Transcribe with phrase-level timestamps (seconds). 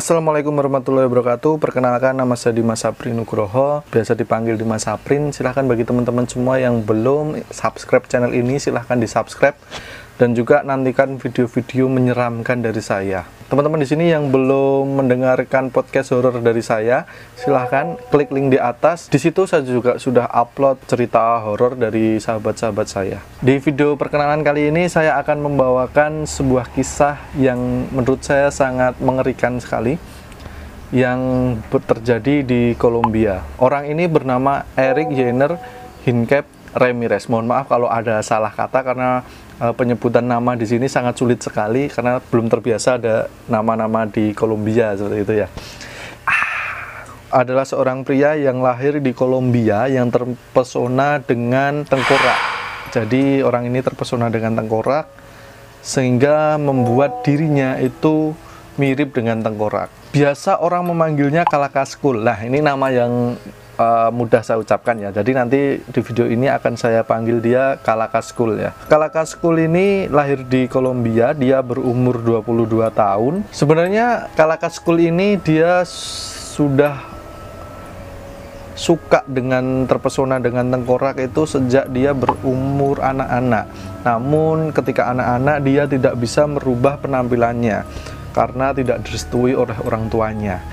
[0.00, 1.60] Assalamualaikum warahmatullahi wabarakatuh.
[1.60, 3.84] Perkenalkan nama saya Dimas Sapri Nugroho.
[3.92, 5.28] Biasa dipanggil Dimas Saprin.
[5.28, 9.60] Silahkan bagi teman-teman semua yang belum subscribe channel ini Silahkan di subscribe
[10.16, 16.38] Dan juga nantikan video-video menyeramkan dari saya Teman-teman di sini yang belum mendengarkan podcast horor
[16.38, 17.02] dari saya,
[17.34, 19.10] silahkan klik link di atas.
[19.10, 23.18] Di situ saya juga sudah upload cerita horor dari sahabat-sahabat saya.
[23.42, 29.58] Di video perkenalan kali ini saya akan membawakan sebuah kisah yang menurut saya sangat mengerikan
[29.58, 29.98] sekali
[30.94, 31.18] yang
[31.66, 33.42] terjadi di Kolombia.
[33.58, 35.58] Orang ini bernama Eric Jenner
[36.06, 37.26] Hincap Ramirez.
[37.26, 39.26] Mohon maaf kalau ada salah kata karena
[39.58, 44.94] uh, penyebutan nama di sini sangat sulit sekali karena belum terbiasa ada nama-nama di Kolombia
[44.94, 45.48] seperti itu ya.
[46.22, 52.38] Ah, adalah seorang pria yang lahir di Kolombia yang terpesona dengan tengkorak.
[52.90, 55.06] Jadi orang ini terpesona dengan tengkorak
[55.80, 58.34] sehingga membuat dirinya itu
[58.76, 59.90] mirip dengan tengkorak.
[60.10, 62.26] Biasa orang memanggilnya Kalakaskul.
[62.26, 63.38] Nah, ini nama yang
[63.80, 65.08] uh, mudah saya ucapkan ya.
[65.08, 68.70] Jadi nanti di video ini akan saya panggil dia Kalakaskul ya.
[68.92, 73.34] Kalakaskul ini lahir di Kolombia, dia berumur 22 tahun.
[73.48, 77.08] Sebenarnya Kalakaskul ini dia sudah
[78.80, 83.68] suka dengan terpesona dengan tengkorak itu sejak dia berumur anak-anak.
[84.08, 87.84] Namun ketika anak-anak dia tidak bisa merubah penampilannya
[88.32, 90.64] karena tidak direstui oleh orang tuanya.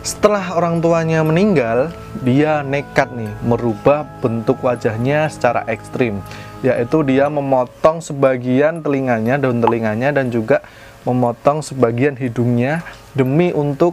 [0.00, 1.92] Setelah orang tuanya meninggal,
[2.24, 6.24] dia nekat nih merubah bentuk wajahnya secara ekstrim,
[6.64, 10.64] yaitu dia memotong sebagian telinganya, daun telinganya dan juga
[11.04, 12.80] memotong sebagian hidungnya
[13.12, 13.92] demi untuk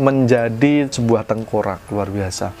[0.00, 2.56] menjadi sebuah tengkorak luar biasa.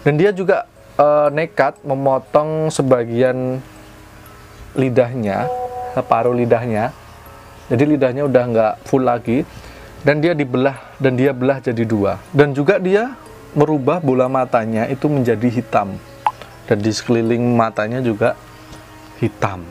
[0.00, 0.64] Dan dia juga
[0.96, 3.60] e, nekat memotong sebagian
[4.72, 5.44] lidahnya,
[5.92, 6.96] separuh lidahnya.
[7.68, 9.44] Jadi lidahnya udah nggak full lagi,
[10.00, 12.16] dan dia dibelah dan dia belah jadi dua.
[12.32, 13.12] Dan juga dia
[13.52, 15.96] merubah bola matanya itu menjadi hitam.
[16.64, 18.38] Dan di sekeliling matanya juga
[19.18, 19.66] hitam.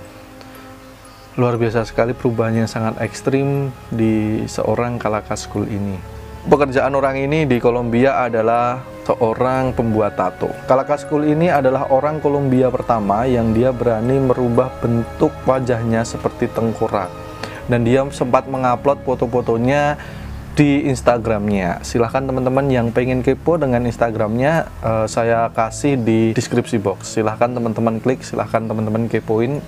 [1.40, 5.96] Luar biasa sekali perubahannya sangat ekstrim di seorang kalakaskul ini.
[6.44, 10.52] Pekerjaan orang ini di Kolombia adalah seorang pembuat tato.
[10.68, 17.29] Kalakaskul ini adalah orang Kolombia pertama yang dia berani merubah bentuk wajahnya seperti tengkorak
[17.70, 19.96] dan dia sempat mengupload foto-fotonya
[20.58, 21.80] di Instagramnya.
[21.88, 27.16] Silahkan teman-teman yang pengen kepo dengan Instagramnya, uh, saya kasih di deskripsi box.
[27.16, 29.64] Silahkan teman-teman klik, silahkan teman-teman kepoin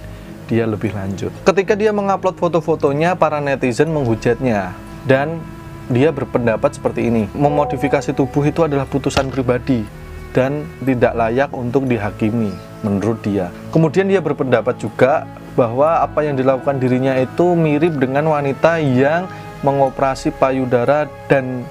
[0.51, 1.31] dia lebih lanjut.
[1.47, 4.75] Ketika dia mengupload foto-fotonya, para netizen menghujatnya
[5.07, 5.40] dan
[5.88, 7.23] dia berpendapat seperti ini.
[7.31, 9.88] Memodifikasi tubuh itu adalah putusan pribadi
[10.35, 12.51] dan tidak layak untuk dihakimi
[12.84, 13.47] menurut dia.
[13.72, 19.28] Kemudian dia berpendapat juga bahwa apa yang dilakukan dirinya itu mirip dengan wanita yang
[19.62, 21.67] mengoperasi payudara dan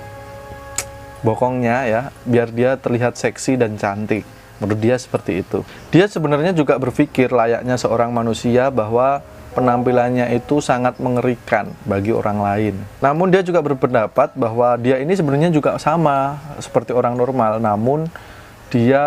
[1.21, 4.25] bokongnya ya biar dia terlihat seksi dan cantik.
[4.61, 5.65] Menurut dia seperti itu.
[5.89, 9.25] Dia sebenarnya juga berpikir layaknya seorang manusia bahwa
[9.57, 12.75] penampilannya itu sangat mengerikan bagi orang lain.
[13.01, 17.57] Namun dia juga berpendapat bahwa dia ini sebenarnya juga sama seperti orang normal.
[17.57, 18.07] Namun
[18.69, 19.03] dia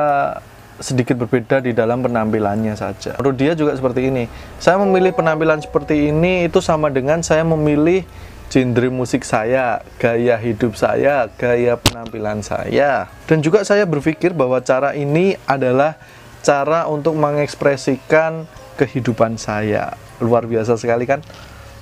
[0.81, 4.23] sedikit berbeda di dalam penampilannya saja menurut dia juga seperti ini
[4.57, 8.05] saya memilih penampilan seperti ini itu sama dengan saya memilih
[8.53, 13.09] genre musik saya, gaya hidup saya, gaya penampilan saya.
[13.25, 15.97] Dan juga saya berpikir bahwa cara ini adalah
[16.45, 18.45] cara untuk mengekspresikan
[18.77, 19.97] kehidupan saya.
[20.21, 21.25] Luar biasa sekali kan?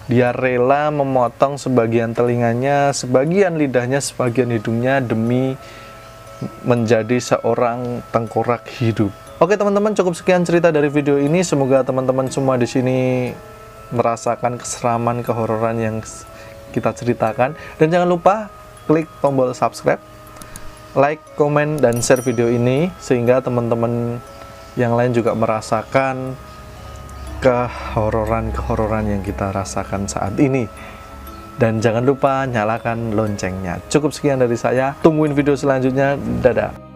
[0.07, 5.59] Dia rela memotong sebagian telinganya, sebagian lidahnya, sebagian hidungnya demi
[6.65, 9.13] menjadi seorang tengkorak hidup.
[9.41, 11.41] Oke teman-teman, cukup sekian cerita dari video ini.
[11.41, 13.31] Semoga teman-teman semua di sini
[13.89, 15.95] merasakan keseraman kehororan yang
[16.71, 18.47] kita ceritakan dan jangan lupa
[18.87, 19.99] klik tombol subscribe
[20.95, 24.19] like, komen, dan share video ini sehingga teman-teman
[24.75, 26.35] yang lain juga merasakan
[27.43, 30.69] kehororan-kehororan yang kita rasakan saat ini
[31.57, 33.81] dan jangan lupa nyalakan loncengnya.
[33.89, 34.93] Cukup sekian dari saya.
[35.01, 36.15] Tungguin video selanjutnya.
[36.43, 36.90] Dadah